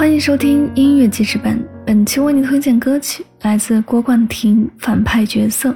[0.00, 5.68] 欢迎收听音乐记事本，本期为您推荐歌曲来自郭冠廷《反派角色》。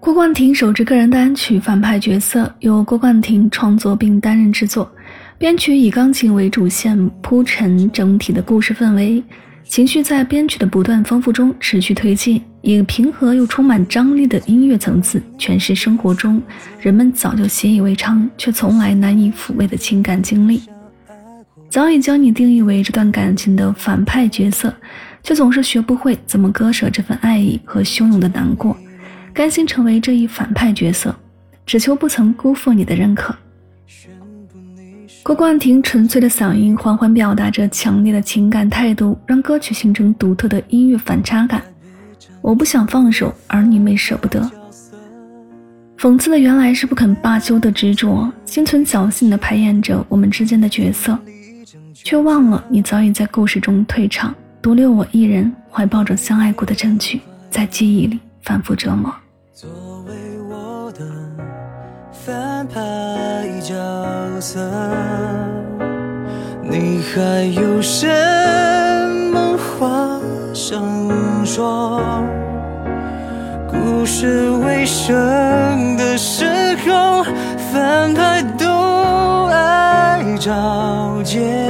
[0.00, 4.90] 郭冠廷首支个人单曲《反派角色》由郭冠廷创作并担任制作，
[5.36, 9.22] 编曲以钢琴为主线铺陈整体的故事氛围，
[9.64, 16.40] 情绪在编曲的不断丰富中持续推进，以平和又充满张力的音乐层次诠释生活中
[16.80, 20.62] 人们早就习以为常却从来难以抚慰的情感经历。
[21.68, 24.74] 早已将你定义为这段感情的反派角色，
[25.22, 28.76] 却总是学不会怎么割舍这份爱意和汹涌的难过，
[29.34, 31.14] 甘心成为这一反派角色，
[31.66, 33.34] 只求不曾辜负你的认可。
[35.22, 41.60] 郭冠廷纯粹的嗓音缓缓表达着强烈的情感态度，让歌曲形成独特的音乐反差感。
[42.40, 44.48] 我不想放手，而你没舍不得。
[45.98, 51.18] 讽刺的原来是不肯罢休的执着，心存侥幸的排演着我们之间的角色。
[52.04, 59.12] 却忘了，你早已在故事中退场，独留我一人怀抱着相爱过的证据，在记忆里反复折磨。
[59.52, 59.68] 作
[60.06, 60.14] 为
[60.48, 61.04] 我的
[62.12, 62.80] 反派
[63.60, 63.74] 角
[64.40, 64.60] 色，
[66.62, 68.06] 你还有什
[69.32, 70.20] 么话
[70.52, 70.82] 想
[71.44, 72.02] 说？
[73.68, 76.44] 故事尾声的时
[76.86, 77.24] 候，
[77.72, 81.65] 反派都爱找借。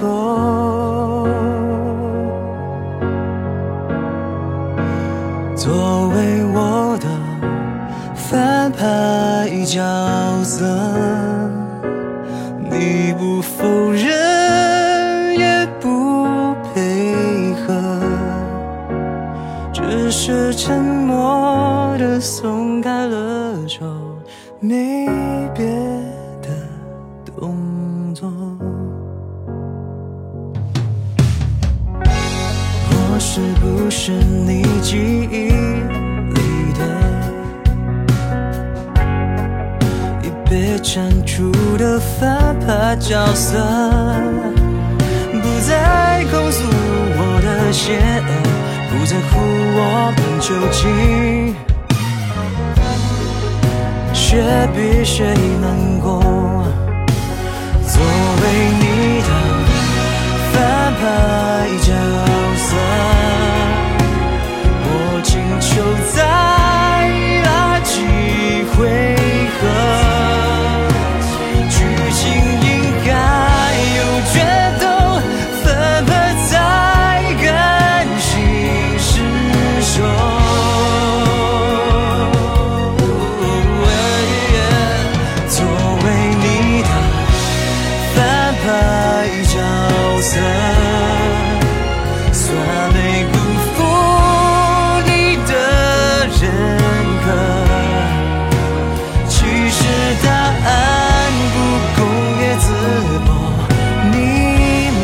[0.00, 1.26] 口，
[5.56, 7.06] 作为我的
[8.14, 9.82] 反派角
[10.44, 10.64] 色，
[12.70, 17.74] 你不否认也不配合，
[19.72, 23.84] 只是沉默的松开了手，
[24.60, 25.08] 没
[25.54, 25.64] 别
[33.86, 34.96] 不是你记
[35.30, 36.40] 忆里
[36.76, 36.80] 的
[40.24, 43.56] 已被铲除的反派角色？
[45.40, 47.96] 不再控诉我的邪
[48.26, 48.28] 恶，
[48.90, 49.38] 不在乎
[49.78, 49.80] 我
[50.16, 51.54] 们究竟
[54.12, 54.42] 谁
[54.74, 55.32] 比谁
[55.62, 55.64] 难
[56.00, 56.20] 过？
[57.86, 58.02] 作
[58.42, 58.44] 为
[58.80, 58.85] 你
[90.16, 90.40] 就算
[92.94, 92.98] 没
[93.32, 93.34] 辜
[93.74, 93.76] 负
[95.04, 95.10] 你
[95.46, 95.50] 的
[96.40, 96.42] 认
[97.22, 97.26] 可，
[99.28, 99.34] 其
[99.68, 99.78] 实
[100.24, 100.66] 答案
[101.52, 101.54] 不
[101.96, 102.00] 公
[102.40, 102.64] 也自
[103.26, 103.28] 保。
[104.10, 104.14] 你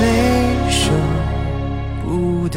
[0.00, 0.02] 没
[0.70, 0.80] 舍
[2.02, 2.06] 不
[2.48, 2.56] 得，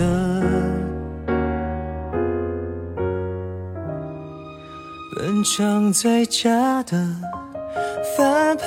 [5.18, 6.92] 本场最佳的
[8.18, 8.64] 翻牌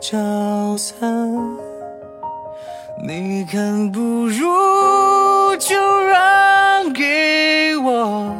[0.00, 0.18] 角
[0.76, 0.96] 色。
[3.06, 5.76] 你看不如就
[6.06, 8.34] 让给我，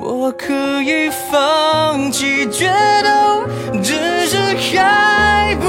[0.00, 2.66] 我可以放弃决
[3.02, 3.46] 斗，
[3.82, 3.92] 只
[4.26, 5.66] 是还不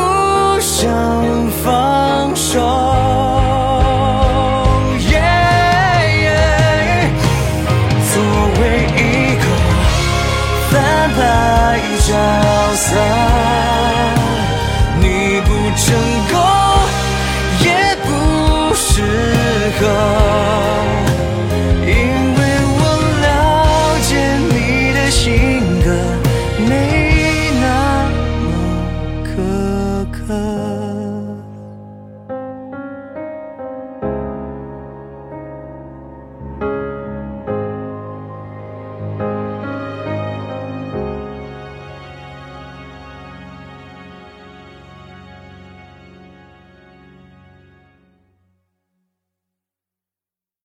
[0.62, 0.90] 想
[1.62, 2.62] 放手。
[8.14, 8.24] 作
[8.62, 9.46] 为一个
[10.72, 10.74] 反
[11.10, 12.16] 派角
[12.76, 12.96] 色，
[15.02, 16.15] 你不争。